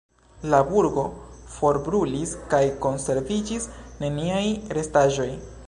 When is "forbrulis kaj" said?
1.57-2.63